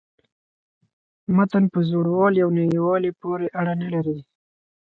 متن 1.35 1.63
په 1.73 1.79
زوړوالي 1.89 2.39
او 2.45 2.49
نویوالي 2.57 3.11
پوري 3.19 3.47
اړه 3.59 3.73
نه 3.81 3.87
لري. 3.93 4.17